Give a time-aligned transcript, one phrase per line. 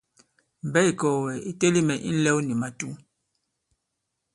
[0.67, 2.87] Mbɛ̌ ì kɔ̀gɛ̀ ì teli mɛ̀ i ǹlɛw nì màtǔ.